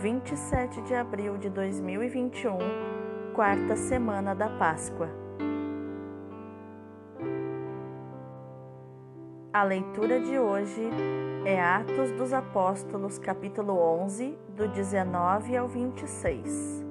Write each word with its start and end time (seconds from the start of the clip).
27 0.00 0.82
de 0.82 0.94
abril 0.94 1.38
de 1.38 1.48
2021, 1.48 2.58
quarta 3.32 3.76
semana 3.76 4.34
da 4.34 4.48
Páscoa. 4.48 5.08
A 9.52 9.62
leitura 9.62 10.20
de 10.20 10.38
hoje 10.38 10.82
é 11.46 11.60
Atos 11.60 12.10
dos 12.12 12.32
Apóstolos, 12.32 13.18
capítulo 13.18 13.78
11, 13.78 14.36
do 14.48 14.68
19 14.68 15.56
ao 15.56 15.68
26. 15.68 16.84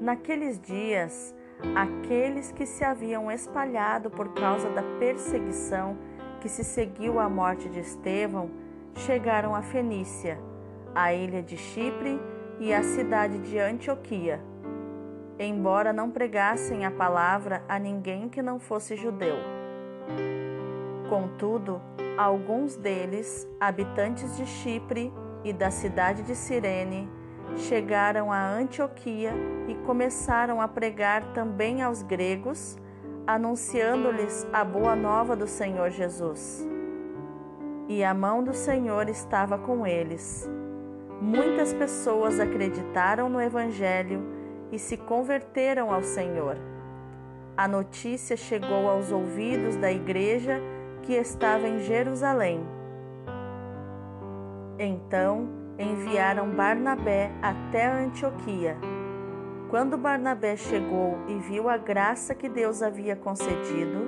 Naqueles 0.00 0.60
dias, 0.60 1.34
aqueles 1.74 2.50
que 2.50 2.66
se 2.66 2.84
haviam 2.84 3.30
espalhado 3.30 4.10
por 4.10 4.34
causa 4.34 4.68
da 4.70 4.82
perseguição 4.98 5.96
que 6.40 6.48
se 6.48 6.64
seguiu 6.64 7.20
à 7.20 7.28
morte 7.28 7.68
de 7.68 7.80
Estevão 7.80 8.50
chegaram 8.96 9.54
a 9.54 9.62
Fenícia, 9.62 10.38
a 10.94 11.12
ilha 11.12 11.42
de 11.42 11.56
Chipre 11.56 12.20
e 12.58 12.72
a 12.72 12.82
cidade 12.82 13.38
de 13.38 13.58
Antioquia. 13.58 14.40
Embora 15.38 15.92
não 15.92 16.10
pregassem 16.10 16.84
a 16.84 16.90
palavra 16.90 17.64
a 17.68 17.78
ninguém 17.78 18.28
que 18.28 18.42
não 18.42 18.58
fosse 18.58 18.96
judeu. 18.96 19.36
Contudo, 21.08 21.80
alguns 22.16 22.76
deles, 22.76 23.48
habitantes 23.58 24.36
de 24.36 24.46
Chipre 24.46 25.12
e 25.42 25.52
da 25.52 25.70
cidade 25.70 26.22
de 26.22 26.34
Cirene, 26.34 27.08
chegaram 27.56 28.30
a 28.30 28.46
Antioquia 28.46 29.32
e 29.66 29.74
começaram 29.86 30.60
a 30.60 30.68
pregar 30.68 31.32
também 31.32 31.82
aos 31.82 32.02
gregos, 32.02 32.78
anunciando-lhes 33.26 34.46
a 34.52 34.62
boa 34.62 34.94
nova 34.94 35.34
do 35.34 35.46
Senhor 35.46 35.90
Jesus 35.90 36.69
e 37.90 38.04
a 38.04 38.14
mão 38.14 38.44
do 38.44 38.54
Senhor 38.54 39.08
estava 39.08 39.58
com 39.58 39.84
eles. 39.84 40.48
Muitas 41.20 41.74
pessoas 41.74 42.38
acreditaram 42.38 43.28
no 43.28 43.40
Evangelho 43.40 44.22
e 44.70 44.78
se 44.78 44.96
converteram 44.96 45.92
ao 45.92 46.00
Senhor. 46.00 46.56
A 47.56 47.66
notícia 47.66 48.36
chegou 48.36 48.88
aos 48.88 49.10
ouvidos 49.10 49.74
da 49.74 49.90
igreja 49.90 50.60
que 51.02 51.14
estava 51.14 51.66
em 51.66 51.80
Jerusalém. 51.80 52.64
Então 54.78 55.48
enviaram 55.76 56.48
Barnabé 56.48 57.32
até 57.42 57.86
Antioquia. 57.86 58.76
Quando 59.68 59.98
Barnabé 59.98 60.56
chegou 60.56 61.18
e 61.26 61.34
viu 61.40 61.68
a 61.68 61.76
graça 61.76 62.36
que 62.36 62.48
Deus 62.48 62.84
havia 62.84 63.16
concedido, 63.16 64.06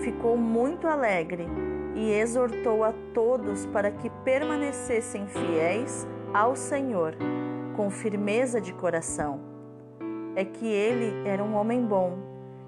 ficou 0.00 0.36
muito 0.36 0.88
alegre 0.88 1.46
e 1.94 2.12
exortou 2.12 2.84
a 2.84 2.92
todos 3.12 3.66
para 3.66 3.90
que 3.90 4.10
permanecessem 4.24 5.26
fiéis 5.26 6.06
ao 6.32 6.54
Senhor, 6.54 7.14
com 7.76 7.90
firmeza 7.90 8.60
de 8.60 8.72
coração. 8.72 9.40
É 10.36 10.44
que 10.44 10.66
ele 10.66 11.28
era 11.28 11.42
um 11.42 11.56
homem 11.56 11.84
bom, 11.84 12.18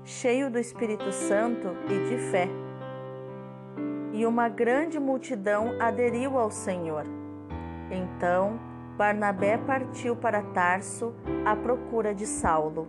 cheio 0.04 0.50
do 0.50 0.58
Espírito 0.58 1.12
Santo 1.12 1.68
e 1.86 2.08
de 2.08 2.18
fé. 2.30 2.48
E 4.12 4.26
uma 4.26 4.48
grande 4.48 4.98
multidão 4.98 5.76
aderiu 5.80 6.36
ao 6.36 6.50
Senhor. 6.50 7.04
Então, 7.90 8.58
Barnabé 8.96 9.56
partiu 9.56 10.16
para 10.16 10.42
Tarso 10.42 11.14
à 11.46 11.56
procura 11.56 12.14
de 12.14 12.26
Saulo. 12.26 12.88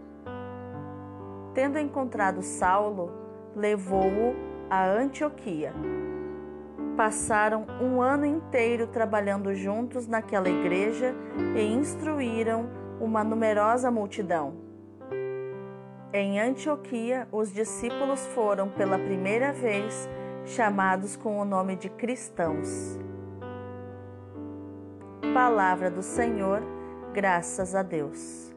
Tendo 1.53 1.77
encontrado 1.77 2.41
Saulo, 2.41 3.11
levou-o 3.55 4.35
a 4.69 4.85
Antioquia 4.85 5.71
passaram 6.95 7.65
um 7.81 8.01
ano 8.01 8.25
inteiro 8.25 8.87
trabalhando 8.87 9.53
juntos 9.53 10.07
naquela 10.07 10.49
igreja 10.49 11.15
e 11.55 11.61
instruíram 11.61 12.69
uma 12.99 13.23
numerosa 13.23 13.89
multidão. 13.91 14.55
Em 16.13 16.39
Antioquia, 16.39 17.27
os 17.31 17.51
discípulos 17.51 18.25
foram 18.27 18.69
pela 18.69 18.99
primeira 18.99 19.51
vez 19.51 20.07
chamados 20.45 21.15
com 21.15 21.39
o 21.39 21.45
nome 21.45 21.75
de 21.75 21.89
cristãos. 21.89 22.99
Palavra 25.33 25.89
do 25.89 26.03
Senhor, 26.03 26.61
graças 27.13 27.73
a 27.73 27.81
Deus. 27.81 28.53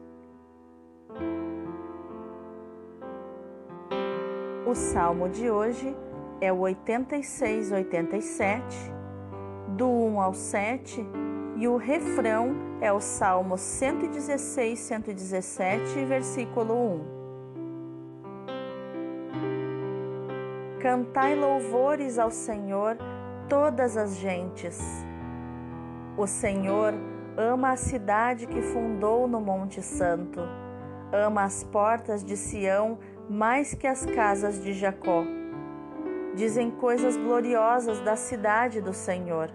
O 4.67 4.75
salmo 4.75 5.27
de 5.29 5.49
hoje 5.49 5.95
é 6.39 6.51
o 6.51 6.59
86, 6.59 7.71
87, 7.71 8.93
do 9.69 9.87
1 9.87 10.21
ao 10.21 10.33
7, 10.33 11.05
e 11.55 11.67
o 11.67 11.77
refrão 11.77 12.55
é 12.79 12.91
o 12.91 12.99
Salmo 12.99 13.57
116, 13.57 14.79
117, 14.79 16.05
versículo 16.05 16.73
1. 16.75 17.17
Cantai 20.79 21.35
louvores 21.35 22.19
ao 22.19 22.29
Senhor, 22.29 22.97
todas 23.49 23.97
as 23.97 24.15
gentes. 24.17 24.79
O 26.15 26.27
Senhor 26.27 26.93
ama 27.35 27.71
a 27.71 27.75
cidade 27.75 28.45
que 28.45 28.61
fundou 28.61 29.27
no 29.27 29.41
Monte 29.41 29.81
Santo, 29.81 30.39
ama 31.11 31.43
as 31.43 31.63
portas 31.63 32.23
de 32.23 32.37
Sião 32.37 32.99
mais 33.27 33.73
que 33.73 33.87
as 33.87 34.05
casas 34.05 34.61
de 34.63 34.73
Jacó 34.73 35.23
dizem 36.37 36.69
coisas 36.69 37.17
gloriosas 37.17 37.99
da 38.01 38.15
cidade 38.15 38.79
do 38.79 38.93
Senhor. 38.93 39.49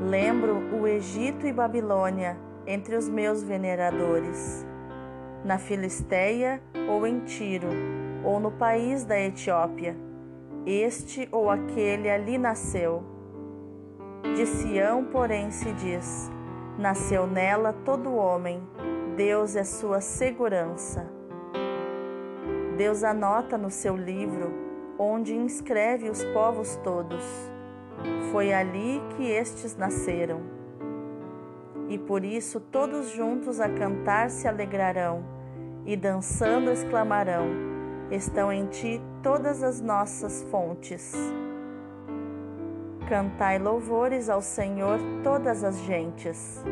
Lembro 0.00 0.74
o 0.74 0.86
Egito 0.86 1.46
e 1.46 1.52
Babilônia 1.52 2.38
entre 2.66 2.96
os 2.96 3.06
meus 3.06 3.42
veneradores, 3.42 4.66
na 5.44 5.58
Filisteia 5.58 6.62
ou 6.88 7.06
em 7.06 7.20
Tiro, 7.20 7.68
ou 8.24 8.40
no 8.40 8.50
país 8.50 9.04
da 9.04 9.20
Etiópia. 9.20 9.94
Este 10.64 11.28
ou 11.30 11.50
aquele 11.50 12.08
ali 12.08 12.38
nasceu. 12.38 13.04
De 14.34 14.46
Sião, 14.46 15.04
porém, 15.04 15.50
se 15.50 15.70
diz: 15.74 16.30
Nasceu 16.78 17.26
nela 17.26 17.74
todo 17.84 18.16
homem, 18.16 18.66
Deus 19.14 19.56
é 19.56 19.62
sua 19.62 20.00
segurança. 20.00 21.06
Deus 22.78 23.04
anota 23.04 23.58
no 23.58 23.70
seu 23.70 23.94
livro 23.94 24.65
onde 24.98 25.34
inscreve 25.34 26.08
os 26.08 26.24
povos 26.26 26.76
todos. 26.82 27.24
Foi 28.30 28.52
ali 28.52 29.00
que 29.16 29.30
estes 29.30 29.76
nasceram. 29.76 30.40
E 31.88 31.98
por 31.98 32.24
isso 32.24 32.60
todos 32.60 33.10
juntos 33.10 33.60
a 33.60 33.68
cantar 33.68 34.30
se 34.30 34.48
alegrarão, 34.48 35.24
e 35.84 35.96
dançando 35.96 36.70
exclamarão: 36.70 37.46
Estão 38.10 38.52
em 38.52 38.66
ti 38.66 39.00
todas 39.22 39.62
as 39.62 39.80
nossas 39.80 40.42
fontes. 40.50 41.14
Cantai 43.08 43.58
louvores 43.58 44.28
ao 44.28 44.42
Senhor 44.42 44.98
todas 45.22 45.62
as 45.62 45.78
gentes. 45.82 46.64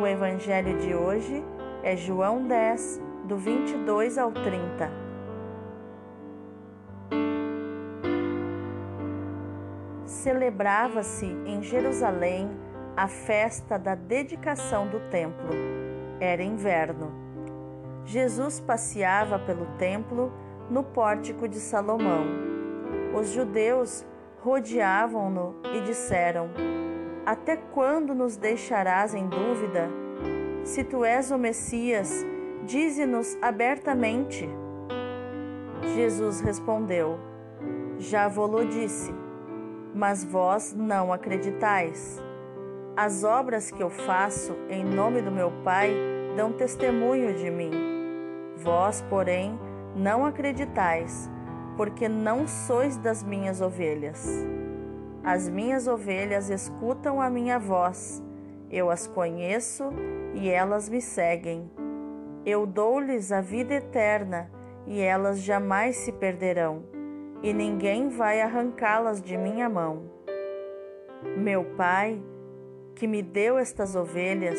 O 0.00 0.06
Evangelho 0.06 0.76
de 0.78 0.92
hoje 0.92 1.44
é 1.84 1.96
João 1.96 2.44
10, 2.48 3.00
do 3.24 3.36
22 3.36 4.18
ao 4.18 4.32
30. 4.32 4.90
Celebrava-se 10.04 11.26
em 11.46 11.62
Jerusalém 11.62 12.50
a 12.96 13.08
festa 13.08 13.78
da 13.78 13.94
dedicação 13.94 14.86
do 14.86 15.00
templo. 15.10 15.50
Era 16.20 16.42
inverno. 16.42 17.12
Jesus 18.04 18.60
passeava 18.60 19.38
pelo 19.38 19.66
templo 19.78 20.32
no 20.68 20.82
pórtico 20.82 21.48
de 21.48 21.58
Salomão. 21.58 22.26
Os 23.14 23.30
judeus 23.32 24.04
rodeavam-no 24.40 25.54
e 25.74 25.80
disseram: 25.80 26.50
Até 27.24 27.56
quando 27.56 28.14
nos 28.14 28.36
deixarás 28.36 29.14
em 29.14 29.26
dúvida? 29.26 29.88
Se 30.64 30.84
tu 30.84 31.04
és 31.04 31.30
o 31.30 31.38
Messias, 31.38 32.24
Dize-nos 32.66 33.36
abertamente. 33.42 34.48
Jesus 35.94 36.40
respondeu: 36.40 37.18
Já 37.98 38.28
vou-lo 38.28 38.64
disse, 38.66 39.12
mas 39.94 40.24
vós 40.24 40.72
não 40.72 41.12
acreditais. 41.12 42.22
As 42.96 43.24
obras 43.24 43.70
que 43.70 43.82
eu 43.82 43.90
faço 43.90 44.56
em 44.68 44.84
nome 44.84 45.22
do 45.22 45.30
meu 45.30 45.50
Pai 45.64 45.92
dão 46.36 46.52
testemunho 46.52 47.34
de 47.34 47.50
mim. 47.50 47.70
Vós, 48.56 49.02
porém, 49.10 49.58
não 49.96 50.24
acreditais, 50.24 51.28
porque 51.76 52.08
não 52.08 52.46
sois 52.46 52.96
das 52.96 53.22
minhas 53.22 53.60
ovelhas. 53.60 54.46
As 55.24 55.48
minhas 55.48 55.88
ovelhas 55.88 56.48
escutam 56.48 57.20
a 57.20 57.28
minha 57.28 57.58
voz, 57.58 58.22
eu 58.70 58.90
as 58.90 59.06
conheço 59.06 59.90
e 60.34 60.48
elas 60.48 60.88
me 60.88 61.00
seguem. 61.00 61.81
Eu 62.44 62.66
dou-lhes 62.66 63.30
a 63.30 63.40
vida 63.40 63.74
eterna 63.74 64.50
e 64.86 65.00
elas 65.00 65.40
jamais 65.40 65.96
se 65.96 66.10
perderão, 66.10 66.82
e 67.40 67.52
ninguém 67.52 68.08
vai 68.08 68.40
arrancá-las 68.40 69.22
de 69.22 69.36
minha 69.36 69.68
mão. 69.68 70.10
Meu 71.36 71.64
Pai, 71.76 72.20
que 72.96 73.06
me 73.06 73.22
deu 73.22 73.58
estas 73.58 73.94
ovelhas, 73.94 74.58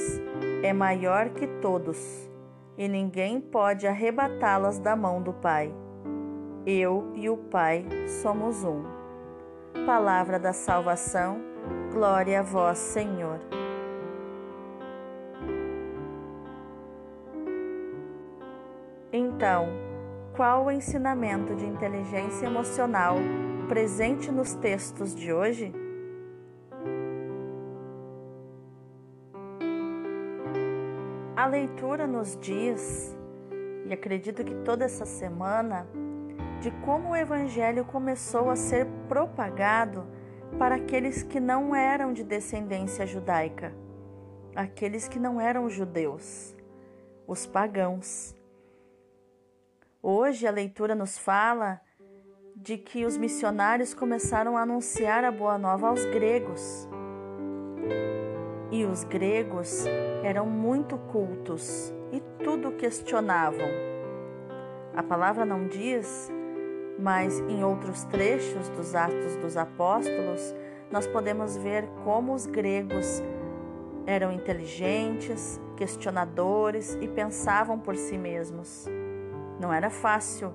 é 0.64 0.72
maior 0.72 1.30
que 1.30 1.46
todos, 1.46 2.30
e 2.78 2.88
ninguém 2.88 3.42
pode 3.42 3.86
arrebatá-las 3.86 4.80
da 4.80 4.96
mão 4.96 5.22
do 5.22 5.34
Pai. 5.34 5.74
Eu 6.66 7.12
e 7.16 7.30
o 7.30 7.36
Pai 7.36 7.86
somos 8.22 8.64
um. 8.64 8.84
Palavra 9.86 10.40
da 10.40 10.54
salvação, 10.54 11.42
glória 11.92 12.40
a 12.40 12.44
vós, 12.44 12.78
Senhor. 12.78 13.40
Então, 19.16 19.68
qual 20.36 20.66
o 20.66 20.72
ensinamento 20.72 21.54
de 21.54 21.68
inteligência 21.68 22.48
emocional 22.48 23.18
presente 23.68 24.32
nos 24.32 24.56
textos 24.56 25.14
de 25.14 25.32
hoje? 25.32 25.72
A 31.36 31.46
leitura 31.46 32.08
nos 32.08 32.36
diz, 32.42 33.16
e 33.86 33.94
acredito 33.94 34.44
que 34.44 34.56
toda 34.66 34.84
essa 34.84 35.06
semana, 35.06 35.86
de 36.60 36.72
como 36.84 37.12
o 37.12 37.16
Evangelho 37.16 37.86
começou 37.86 38.50
a 38.50 38.56
ser 38.56 38.88
propagado 39.08 40.08
para 40.58 40.76
aqueles 40.76 41.22
que 41.22 41.40
não 41.40 41.76
eram 41.76 42.14
de 42.14 42.24
descendência 42.24 43.06
judaica, 43.06 43.76
aqueles 44.56 45.08
que 45.08 45.20
não 45.20 45.40
eram 45.40 45.70
judeus, 45.70 46.56
os 47.28 47.46
pagãos. 47.46 48.36
Hoje 50.06 50.46
a 50.46 50.52
leitura 50.52 50.94
nos 50.94 51.18
fala 51.18 51.80
de 52.58 52.78
que 52.78 53.06
os 53.06 53.16
missionários 53.16 53.94
começaram 53.94 54.58
a 54.58 54.64
anunciar 54.64 55.24
a 55.24 55.32
boa 55.32 55.58
nova 55.58 55.88
aos 55.88 56.04
gregos. 56.08 56.90
E 58.70 58.84
os 58.84 59.06
gregos 59.06 59.86
eram 60.22 60.46
muito 60.46 60.98
cultos 60.98 61.94
e 62.12 62.20
tudo 62.44 62.74
questionavam. 62.74 63.70
A 64.94 65.02
palavra 65.02 65.46
não 65.46 65.70
diz, 65.70 66.30
mas 67.00 67.40
em 67.40 67.64
outros 67.64 68.04
trechos 68.04 68.68
dos 68.68 68.94
Atos 68.96 69.38
dos 69.38 69.56
Apóstolos, 69.56 70.54
nós 70.92 71.08
podemos 71.08 71.56
ver 71.56 71.88
como 72.04 72.34
os 72.34 72.46
gregos 72.46 73.24
eram 74.06 74.34
inteligentes, 74.34 75.62
questionadores 75.78 76.94
e 76.96 77.08
pensavam 77.08 77.80
por 77.80 77.96
si 77.96 78.18
mesmos. 78.18 78.86
Não 79.64 79.72
era 79.72 79.90
fácil 79.90 80.54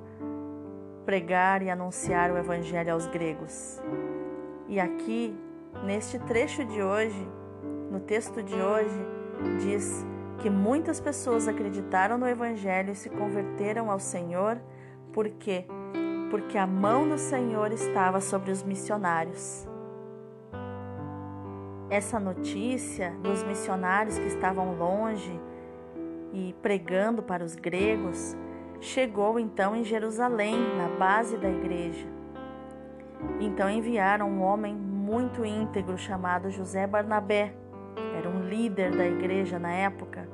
pregar 1.07 1.63
e 1.63 1.71
anunciar 1.71 2.31
o 2.31 2.37
Evangelho 2.37 2.93
aos 2.93 3.07
gregos. 3.07 3.81
E 4.69 4.79
aqui, 4.79 5.35
neste 5.83 6.19
trecho 6.19 6.63
de 6.67 6.83
hoje, 6.83 7.27
no 7.91 8.01
texto 8.01 8.43
de 8.43 8.55
hoje, 8.55 9.01
diz 9.63 10.05
que 10.43 10.51
muitas 10.51 11.01
pessoas 11.01 11.49
acreditaram 11.49 12.19
no 12.19 12.29
Evangelho 12.29 12.93
e 12.93 12.95
se 12.95 13.09
converteram 13.09 13.91
ao 13.91 13.99
Senhor, 13.99 14.61
por 15.11 15.27
quê? 15.31 15.65
Porque 16.31 16.59
a 16.59 16.67
mão 16.67 17.09
do 17.09 17.17
Senhor 17.17 17.73
estava 17.73 18.21
sobre 18.21 18.51
os 18.51 18.63
missionários. 18.63 19.67
Essa 21.89 22.21
notícia 22.21 23.17
dos 23.23 23.43
missionários 23.43 24.19
que 24.19 24.27
estavam 24.27 24.77
longe 24.77 25.41
e 26.31 26.55
pregando 26.61 27.23
para 27.23 27.43
os 27.43 27.57
gregos 27.57 28.37
chegou 28.81 29.39
então 29.39 29.75
em 29.75 29.85
Jerusalém, 29.85 30.57
na 30.77 30.89
base 30.97 31.37
da 31.37 31.49
igreja. 31.49 32.07
Então 33.41 33.69
enviaram 33.69 34.29
um 34.29 34.43
homem 34.43 34.75
muito 34.75 35.45
íntegro 35.45 35.99
chamado 35.99 36.51
José 36.51 36.87
Barnabé. 36.87 37.53
Era 38.17 38.29
um 38.29 38.43
líder 38.43 38.97
da 38.97 39.07
igreja 39.07 39.59
na 39.59 39.73
época, 39.73 40.29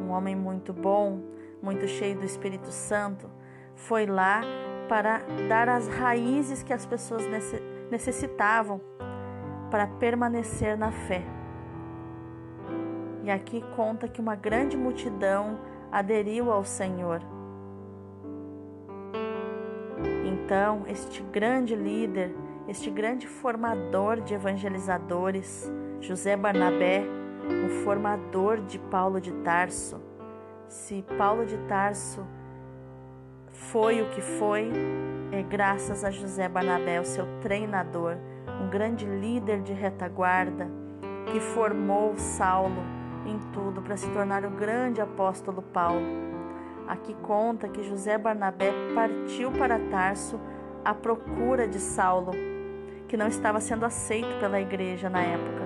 um 0.00 0.10
homem 0.10 0.36
muito 0.36 0.72
bom, 0.72 1.20
muito 1.60 1.86
cheio 1.88 2.16
do 2.16 2.24
Espírito 2.24 2.70
Santo. 2.70 3.28
Foi 3.74 4.06
lá 4.06 4.42
para 4.88 5.22
dar 5.48 5.68
as 5.68 5.88
raízes 5.88 6.62
que 6.62 6.72
as 6.72 6.86
pessoas 6.86 7.22
necessitavam 7.90 8.80
para 9.70 9.86
permanecer 9.86 10.76
na 10.76 10.92
fé. 10.92 11.22
E 13.24 13.30
aqui 13.30 13.64
conta 13.74 14.06
que 14.06 14.20
uma 14.20 14.34
grande 14.34 14.76
multidão 14.76 15.58
aderiu 15.90 16.50
ao 16.50 16.64
Senhor 16.64 17.22
então, 20.44 20.82
este 20.88 21.22
grande 21.22 21.76
líder, 21.76 22.34
este 22.66 22.90
grande 22.90 23.28
formador 23.28 24.20
de 24.20 24.34
evangelizadores, 24.34 25.72
José 26.00 26.36
Barnabé, 26.36 27.04
o 27.64 27.84
formador 27.84 28.60
de 28.60 28.78
Paulo 28.78 29.20
de 29.20 29.32
Tarso. 29.44 30.00
Se 30.68 31.04
Paulo 31.16 31.46
de 31.46 31.56
Tarso 31.68 32.26
foi 33.52 34.02
o 34.02 34.10
que 34.10 34.20
foi, 34.20 34.68
é 35.30 35.42
graças 35.42 36.04
a 36.04 36.10
José 36.10 36.48
Barnabé, 36.48 37.00
o 37.00 37.04
seu 37.04 37.26
treinador, 37.40 38.16
um 38.60 38.68
grande 38.68 39.06
líder 39.06 39.62
de 39.62 39.72
retaguarda 39.72 40.68
que 41.26 41.38
formou 41.38 42.16
Saulo 42.16 42.82
em 43.26 43.38
tudo 43.52 43.80
para 43.80 43.96
se 43.96 44.10
tornar 44.10 44.44
o 44.44 44.50
grande 44.50 45.00
apóstolo 45.00 45.62
Paulo. 45.62 46.31
Aqui 46.86 47.14
conta 47.22 47.68
que 47.68 47.82
José 47.82 48.18
Barnabé 48.18 48.72
partiu 48.94 49.50
para 49.52 49.78
Tarso 49.90 50.40
à 50.84 50.92
procura 50.92 51.66
de 51.66 51.78
Saulo, 51.78 52.32
que 53.08 53.16
não 53.16 53.28
estava 53.28 53.60
sendo 53.60 53.84
aceito 53.84 54.38
pela 54.40 54.60
igreja 54.60 55.08
na 55.08 55.20
época, 55.20 55.62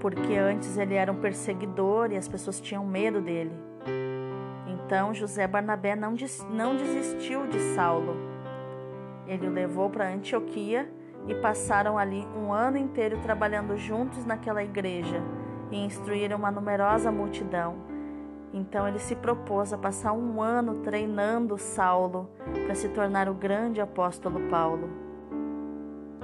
porque 0.00 0.34
antes 0.34 0.76
ele 0.76 0.94
era 0.94 1.10
um 1.10 1.20
perseguidor 1.20 2.12
e 2.12 2.16
as 2.16 2.28
pessoas 2.28 2.60
tinham 2.60 2.86
medo 2.86 3.20
dele. 3.20 3.52
Então 4.66 5.12
José 5.12 5.46
Barnabé 5.46 5.96
não, 5.96 6.14
não 6.50 6.76
desistiu 6.76 7.46
de 7.46 7.58
Saulo. 7.74 8.16
Ele 9.26 9.46
o 9.46 9.52
levou 9.52 9.90
para 9.90 10.08
Antioquia 10.08 10.88
e 11.26 11.34
passaram 11.34 11.98
ali 11.98 12.26
um 12.34 12.52
ano 12.52 12.78
inteiro 12.78 13.18
trabalhando 13.22 13.76
juntos 13.76 14.24
naquela 14.24 14.62
igreja 14.62 15.22
e 15.70 15.76
instruíram 15.76 16.38
uma 16.38 16.50
numerosa 16.50 17.12
multidão. 17.12 17.87
Então 18.52 18.88
ele 18.88 18.98
se 18.98 19.14
propôs 19.14 19.72
a 19.72 19.78
passar 19.78 20.12
um 20.12 20.40
ano 20.40 20.80
treinando 20.80 21.58
Saulo 21.58 22.30
para 22.64 22.74
se 22.74 22.88
tornar 22.88 23.28
o 23.28 23.34
grande 23.34 23.80
apóstolo 23.80 24.48
Paulo. 24.48 24.88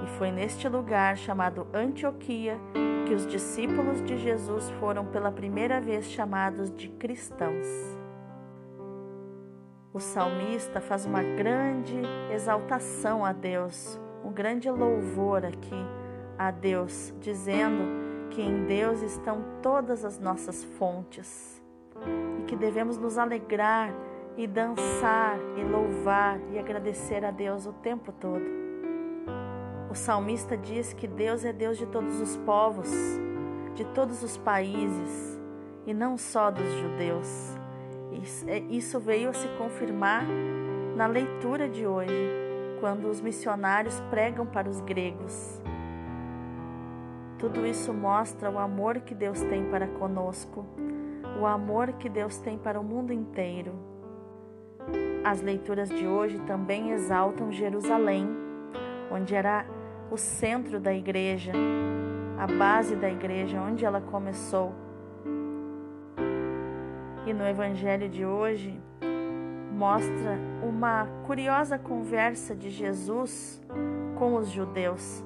E 0.03 0.07
foi 0.17 0.31
neste 0.31 0.67
lugar 0.67 1.17
chamado 1.17 1.67
Antioquia 1.73 2.59
que 3.07 3.13
os 3.13 3.27
discípulos 3.27 4.01
de 4.01 4.17
Jesus 4.17 4.69
foram 4.79 5.05
pela 5.05 5.31
primeira 5.31 5.79
vez 5.79 6.05
chamados 6.05 6.71
de 6.71 6.89
cristãos. 6.89 7.67
O 9.93 9.99
salmista 9.99 10.81
faz 10.81 11.05
uma 11.05 11.21
grande 11.21 11.95
exaltação 12.33 13.23
a 13.23 13.31
Deus, 13.31 13.99
um 14.25 14.31
grande 14.31 14.69
louvor 14.69 15.45
aqui 15.45 15.85
a 16.37 16.51
Deus, 16.51 17.13
dizendo 17.21 18.29
que 18.29 18.41
em 18.41 18.65
Deus 18.65 19.01
estão 19.01 19.45
todas 19.61 20.03
as 20.03 20.19
nossas 20.19 20.63
fontes 20.63 21.54
e 22.39 22.43
que 22.43 22.55
devemos 22.55 22.97
nos 22.97 23.17
alegrar 23.17 23.93
e 24.37 24.45
dançar 24.47 25.37
e 25.57 25.63
louvar 25.63 26.39
e 26.51 26.59
agradecer 26.59 27.23
a 27.23 27.31
Deus 27.31 27.65
o 27.65 27.73
tempo 27.73 28.11
todo. 28.11 28.45
O 29.89 29.95
salmista 29.95 30.57
diz 30.57 30.93
que 30.93 31.07
Deus 31.07 31.45
é 31.45 31.53
Deus 31.53 31.77
de 31.77 31.85
todos 31.85 32.19
os 32.19 32.35
povos, 32.37 32.89
de 33.75 33.85
todos 33.85 34.23
os 34.23 34.37
países 34.37 35.39
e 35.85 35.93
não 35.93 36.17
só 36.17 36.51
dos 36.51 36.69
judeus. 36.79 37.55
É, 38.47 38.59
isso 38.69 38.99
veio 38.99 39.29
a 39.29 39.33
se 39.33 39.47
confirmar 39.57 40.25
na 40.95 41.05
leitura 41.05 41.69
de 41.69 41.85
hoje, 41.85 42.29
quando 42.79 43.09
os 43.09 43.21
missionários 43.21 43.99
pregam 44.09 44.45
para 44.45 44.69
os 44.69 44.81
gregos. 44.81 45.61
Tudo 47.37 47.65
isso 47.65 47.93
mostra 47.93 48.49
o 48.49 48.57
amor 48.57 49.01
que 49.01 49.13
Deus 49.13 49.41
tem 49.41 49.69
para 49.69 49.87
conosco 49.87 50.65
o 51.39 51.45
amor 51.45 51.93
que 51.93 52.09
Deus 52.09 52.37
tem 52.37 52.57
para 52.57 52.79
o 52.79 52.83
mundo 52.83 53.11
inteiro. 53.11 53.73
As 55.23 55.41
leituras 55.41 55.89
de 55.89 56.07
hoje 56.07 56.39
também 56.41 56.91
exaltam 56.91 57.51
Jerusalém, 57.51 58.27
onde 59.11 59.33
era 59.33 59.65
o 60.11 60.17
centro 60.17 60.79
da 60.79 60.93
igreja, 60.93 61.51
a 62.37 62.47
base 62.47 62.95
da 62.95 63.09
igreja, 63.09 63.59
onde 63.59 63.83
ela 63.83 63.99
começou. 63.99 64.73
E 67.25 67.33
no 67.33 67.43
evangelho 67.43 68.07
de 68.07 68.23
hoje 68.23 68.79
mostra 69.71 70.39
uma 70.63 71.07
curiosa 71.25 71.77
conversa 71.77 72.55
de 72.55 72.69
Jesus 72.69 73.61
com 74.15 74.35
os 74.35 74.49
judeus 74.49 75.23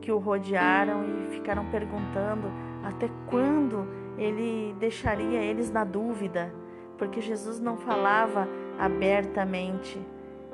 que 0.00 0.12
o 0.12 0.18
rodearam 0.18 1.04
e 1.04 1.34
ficaram 1.34 1.64
perguntando 1.70 2.48
até 2.84 3.08
quando 3.28 4.03
ele 4.18 4.74
deixaria 4.78 5.40
eles 5.40 5.70
na 5.70 5.84
dúvida, 5.84 6.54
porque 6.98 7.20
Jesus 7.20 7.60
não 7.60 7.76
falava 7.76 8.48
abertamente, 8.78 10.00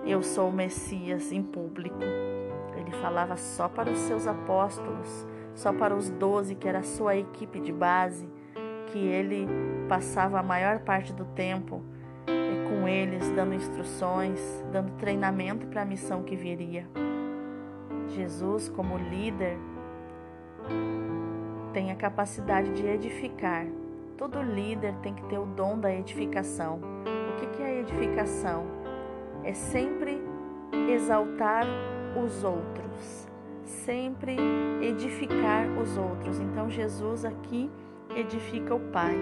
eu 0.05 0.23
sou 0.23 0.49
o 0.49 0.53
Messias 0.53 1.31
em 1.33 1.43
público. 1.43 1.99
Ele 2.77 2.91
falava 2.93 3.37
só 3.37 3.69
para 3.69 3.91
os 3.91 3.99
seus 3.99 4.27
apóstolos, 4.27 5.27
só 5.55 5.73
para 5.73 5.95
os 5.95 6.09
doze, 6.11 6.55
que 6.55 6.69
era 6.69 6.79
a 6.79 6.83
sua 6.83 7.17
equipe 7.17 7.61
de 7.61 7.73
base, 7.73 8.29
que 8.87 8.99
ele 8.99 9.47
passava 9.89 10.41
a 10.41 10.43
maior 10.43 10.81
parte 10.81 11.13
do 11.13 11.25
tempo 11.27 11.83
eh, 12.27 12.69
com 12.69 12.89
eles, 12.89 13.29
dando 13.31 13.55
instruções, 13.55 14.41
dando 14.73 14.93
treinamento 14.97 15.67
para 15.67 15.83
a 15.83 15.85
missão 15.85 16.23
que 16.23 16.35
viria. 16.35 16.87
Jesus, 18.09 18.69
como 18.69 18.97
líder, 18.97 19.57
tem 21.73 21.91
a 21.91 21.97
capacidade 21.97 22.73
de 22.73 22.87
edificar. 22.87 23.67
Todo 24.17 24.43
líder 24.43 24.95
tem 25.03 25.15
que 25.15 25.23
ter 25.25 25.39
o 25.39 25.47
dom 25.47 25.79
da 25.79 25.93
edificação. 25.93 26.79
O 26.79 27.57
que 27.57 27.63
é 27.63 27.81
edificação? 27.81 28.67
É 29.43 29.55
sempre 29.55 30.21
exaltar 30.89 31.65
os 32.23 32.45
outros, 32.45 33.29
sempre 33.65 34.37
edificar 34.83 35.67
os 35.81 35.97
outros. 35.97 36.39
Então, 36.39 36.69
Jesus 36.69 37.25
aqui 37.25 37.71
edifica 38.15 38.75
o 38.75 38.81
Pai. 38.81 39.17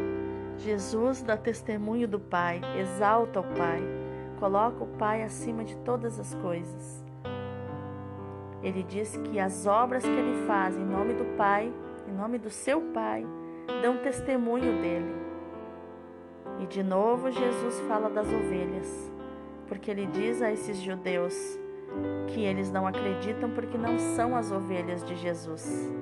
Jesus 0.56 1.22
dá 1.22 1.36
testemunho 1.36 2.08
do 2.08 2.18
Pai, 2.18 2.60
exalta 2.80 3.40
o 3.40 3.44
Pai, 3.44 3.80
coloca 4.40 4.82
o 4.82 4.88
Pai 4.88 5.22
acima 5.22 5.64
de 5.64 5.76
todas 5.78 6.18
as 6.18 6.34
coisas. 6.34 7.04
Ele 8.60 8.82
diz 8.82 9.16
que 9.16 9.38
as 9.38 9.66
obras 9.66 10.02
que 10.02 10.10
ele 10.10 10.44
faz 10.46 10.76
em 10.76 10.84
nome 10.84 11.14
do 11.14 11.24
Pai, 11.36 11.72
em 12.08 12.12
nome 12.12 12.38
do 12.38 12.50
seu 12.50 12.80
Pai, 12.92 13.26
dão 13.82 13.98
testemunho 13.98 14.80
dele. 14.80 15.14
E 16.60 16.66
de 16.66 16.82
novo 16.82 17.30
Jesus 17.30 17.80
fala 17.80 18.08
das 18.08 18.26
ovelhas, 18.26 19.12
porque 19.66 19.90
ele 19.90 20.06
diz 20.06 20.40
a 20.40 20.50
esses 20.50 20.78
judeus 20.78 21.34
que 22.28 22.40
eles 22.42 22.70
não 22.70 22.86
acreditam 22.86 23.50
porque 23.50 23.76
não 23.76 23.98
são 23.98 24.34
as 24.34 24.50
ovelhas 24.50 25.04
de 25.04 25.14
Jesus. 25.16 25.92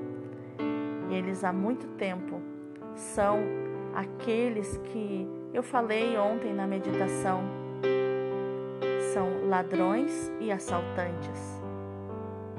E 1.11 1.15
eles 1.15 1.45
há 1.45 1.53
muito 1.53 1.87
tempo 1.97 2.41
são 2.95 3.39
aqueles 3.95 4.79
que 4.79 5.29
eu 5.53 5.63
falei 5.63 6.17
ontem 6.17 6.55
na 6.55 6.67
meditação, 6.67 7.43
são 9.13 9.49
ladrões 9.49 10.33
e 10.41 10.51
assaltantes 10.51 11.57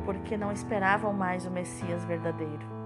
porque 0.07 0.37
não 0.37 0.53
esperavam 0.53 1.11
mais 1.11 1.45
o 1.45 1.51
Messias 1.51 2.05
verdadeiro. 2.05 2.76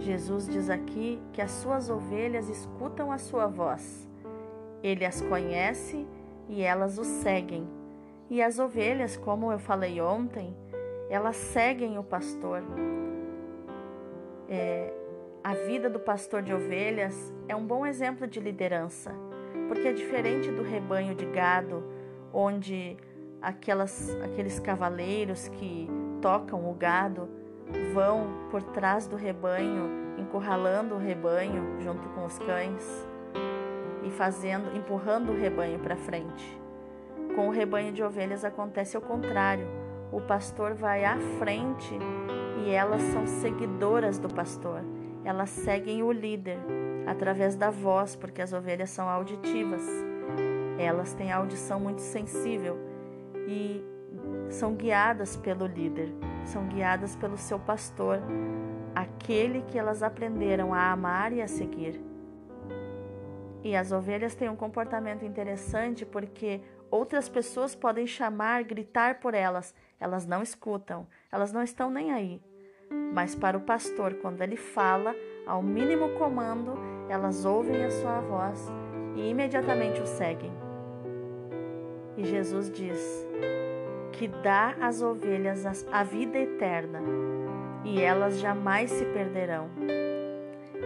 Jesus 0.00 0.48
diz 0.48 0.70
aqui 0.70 1.20
que 1.32 1.42
as 1.42 1.50
suas 1.50 1.90
ovelhas 1.90 2.48
escutam 2.48 3.10
a 3.10 3.18
sua 3.18 3.46
voz. 3.46 4.08
Ele 4.82 5.04
as 5.04 5.20
conhece 5.20 6.06
e 6.48 6.62
elas 6.62 6.98
o 6.98 7.04
seguem. 7.04 7.68
E 8.30 8.42
as 8.42 8.58
ovelhas, 8.58 9.16
como 9.16 9.50
eu 9.50 9.58
falei 9.58 10.00
ontem, 10.00 10.54
elas 11.10 11.36
seguem 11.36 11.98
o 11.98 12.04
pastor. 12.04 12.62
É, 14.48 14.92
a 15.42 15.54
vida 15.54 15.90
do 15.90 15.98
pastor 15.98 16.42
de 16.42 16.52
ovelhas 16.52 17.34
é 17.48 17.56
um 17.56 17.66
bom 17.66 17.84
exemplo 17.84 18.26
de 18.26 18.38
liderança, 18.38 19.14
porque 19.66 19.88
é 19.88 19.92
diferente 19.92 20.50
do 20.50 20.62
rebanho 20.62 21.14
de 21.14 21.26
gado, 21.26 21.82
onde 22.32 22.96
aquelas, 23.40 24.14
aqueles 24.22 24.60
cavaleiros 24.60 25.48
que 25.48 25.88
tocam 26.20 26.70
o 26.70 26.74
gado 26.74 27.28
vão 27.92 28.48
por 28.50 28.62
trás 28.62 29.06
do 29.06 29.16
rebanho, 29.16 30.16
encurralando 30.18 30.94
o 30.94 30.98
rebanho 30.98 31.80
junto 31.80 32.08
com 32.10 32.24
os 32.24 32.38
cães 32.38 33.06
e 34.04 34.10
fazendo, 34.10 34.76
empurrando 34.76 35.32
o 35.32 35.36
rebanho 35.36 35.78
para 35.78 35.96
frente. 35.96 36.58
Com 37.34 37.48
o 37.48 37.50
rebanho 37.50 37.92
de 37.92 38.02
ovelhas 38.02 38.44
acontece 38.44 38.96
o 38.96 39.00
contrário. 39.00 39.66
O 40.10 40.20
pastor 40.20 40.74
vai 40.74 41.04
à 41.04 41.16
frente 41.38 41.96
e 42.64 42.70
elas 42.70 43.02
são 43.02 43.26
seguidoras 43.26 44.18
do 44.18 44.28
pastor. 44.28 44.82
Elas 45.24 45.50
seguem 45.50 46.02
o 46.02 46.10
líder 46.10 46.58
através 47.06 47.54
da 47.54 47.70
voz, 47.70 48.16
porque 48.16 48.40
as 48.40 48.52
ovelhas 48.52 48.90
são 48.90 49.08
auditivas. 49.08 49.82
Elas 50.78 51.12
têm 51.14 51.30
audição 51.30 51.78
muito 51.78 52.00
sensível 52.00 52.78
e 53.46 53.84
são 54.48 54.74
guiadas 54.74 55.36
pelo 55.36 55.66
líder, 55.66 56.12
são 56.48 56.66
guiadas 56.66 57.14
pelo 57.14 57.36
seu 57.36 57.58
pastor, 57.58 58.20
aquele 58.94 59.62
que 59.62 59.78
elas 59.78 60.02
aprenderam 60.02 60.74
a 60.74 60.90
amar 60.90 61.32
e 61.32 61.40
a 61.40 61.46
seguir. 61.46 62.00
E 63.62 63.76
as 63.76 63.92
ovelhas 63.92 64.34
têm 64.34 64.48
um 64.48 64.56
comportamento 64.56 65.24
interessante 65.24 66.06
porque 66.06 66.60
outras 66.90 67.28
pessoas 67.28 67.74
podem 67.74 68.06
chamar, 68.06 68.64
gritar 68.64 69.20
por 69.20 69.34
elas, 69.34 69.74
elas 70.00 70.26
não 70.26 70.42
escutam, 70.42 71.06
elas 71.30 71.52
não 71.52 71.62
estão 71.62 71.90
nem 71.90 72.12
aí. 72.12 72.40
Mas 73.12 73.34
para 73.34 73.58
o 73.58 73.60
pastor, 73.60 74.14
quando 74.14 74.40
ele 74.40 74.56
fala, 74.56 75.14
ao 75.46 75.62
mínimo 75.62 76.10
comando, 76.18 76.78
elas 77.08 77.44
ouvem 77.44 77.84
a 77.84 77.90
sua 77.90 78.20
voz 78.20 78.72
e 79.16 79.28
imediatamente 79.28 80.00
o 80.00 80.06
seguem. 80.06 80.52
E 82.16 82.24
Jesus 82.24 82.70
diz 82.70 83.26
que 84.18 84.26
dá 84.26 84.74
às 84.80 85.00
ovelhas 85.00 85.64
a 85.92 86.02
vida 86.02 86.36
eterna, 86.36 87.00
e 87.84 88.00
elas 88.00 88.40
jamais 88.40 88.90
se 88.90 89.04
perderão. 89.04 89.68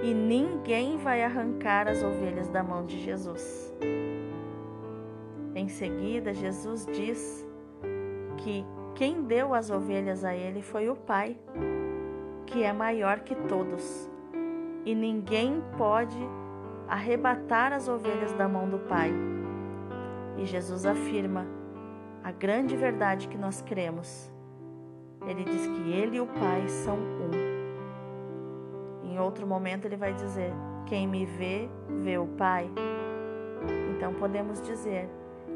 E 0.03 0.13
ninguém 0.13 0.99
vai 0.99 1.25
arrancar 1.25 1.89
as 1.89 2.03
ovelhas 2.03 2.51
da 2.51 2.63
mão 2.63 2.85
de 2.85 3.01
Jesus. 3.01 3.75
Em 5.55 5.67
seguida, 5.67 6.35
Jesus 6.35 6.87
diz 6.93 7.49
que 8.37 8.67
quem 8.95 9.23
deu 9.23 9.55
as 9.55 9.71
ovelhas 9.71 10.27
a 10.27 10.35
ele 10.35 10.61
foi 10.61 10.91
o 10.91 10.95
Pai, 10.95 11.39
que 12.45 12.63
é 12.63 12.73
maior 12.73 13.21
que 13.21 13.35
todos, 13.35 14.11
e 14.85 14.95
ninguém 14.95 15.63
pode 15.79 16.19
arrebatar 16.87 17.73
as 17.73 17.89
ovelhas 17.89 18.33
da 18.35 18.47
mão 18.47 18.69
do 18.69 18.79
Pai. 18.81 19.11
E 20.37 20.45
Jesus 20.45 20.85
afirma 20.85 21.62
a 22.23 22.31
grande 22.31 22.77
verdade 22.77 23.29
que 23.29 23.37
nós 23.37 23.61
cremos. 23.61 24.31
Ele 25.27 25.45
diz 25.45 25.67
que 25.67 25.93
ele 25.93 26.17
e 26.17 26.21
o 26.21 26.27
Pai 26.27 26.69
são 26.69 26.97
um. 26.97 27.31
Em 29.05 29.19
outro 29.19 29.47
momento, 29.47 29.85
ele 29.87 29.97
vai 29.97 30.13
dizer: 30.15 30.53
Quem 30.87 31.07
me 31.07 31.25
vê, 31.25 31.69
vê 32.03 32.19
o 32.19 32.27
Pai. 32.27 32.71
Então, 33.95 34.15
podemos 34.15 34.61
dizer 34.63 35.09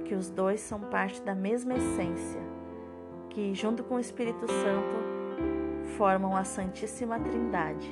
que 0.05 0.15
os 0.15 0.31
dois 0.31 0.61
são 0.61 0.79
parte 0.79 1.21
da 1.23 1.35
mesma 1.35 1.75
essência, 1.75 2.41
que, 3.31 3.55
junto 3.55 3.83
com 3.83 3.97
o 3.97 4.01
Espírito 4.01 4.47
Santo, 4.47 4.97
formam 5.97 6.37
a 6.37 6.45
Santíssima 6.45 7.19
Trindade. 7.19 7.91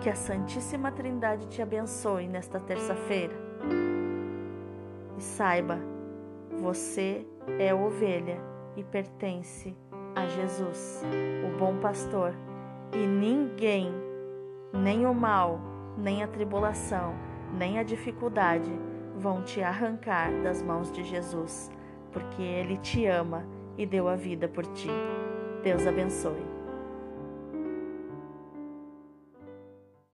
Que 0.00 0.08
a 0.08 0.14
Santíssima 0.14 0.92
Trindade 0.92 1.46
te 1.48 1.60
abençoe 1.60 2.28
nesta 2.28 2.60
terça-feira 2.60 3.34
e 5.18 5.22
saiba, 5.22 5.78
você 6.60 7.26
é 7.58 7.74
ovelha 7.74 8.40
e 8.76 8.84
pertence 8.84 9.76
a 10.14 10.26
Jesus, 10.26 11.02
o 11.46 11.58
bom 11.58 11.76
pastor, 11.78 12.34
e 12.92 13.06
ninguém, 13.06 13.92
nem 14.72 15.06
o 15.06 15.14
mal, 15.14 15.60
nem 15.96 16.22
a 16.22 16.28
tribulação, 16.28 17.14
nem 17.52 17.78
a 17.78 17.82
dificuldade 17.82 18.70
vão 19.16 19.42
te 19.42 19.62
arrancar 19.62 20.30
das 20.42 20.62
mãos 20.62 20.90
de 20.92 21.02
Jesus, 21.04 21.70
porque 22.12 22.42
ele 22.42 22.78
te 22.78 23.06
ama 23.06 23.44
e 23.76 23.84
deu 23.84 24.08
a 24.08 24.16
vida 24.16 24.48
por 24.48 24.64
ti. 24.66 24.88
Deus 25.62 25.86
abençoe. 25.86 26.57